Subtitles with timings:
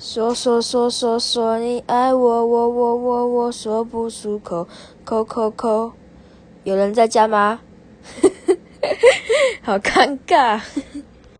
[0.00, 4.68] 说说说说说你爱我，我我我我说不出口，
[5.04, 5.92] 口口口。
[6.62, 7.60] 有人在家吗？
[9.60, 10.60] 好尴尬。